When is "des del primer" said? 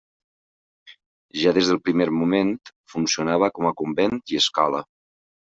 1.57-2.09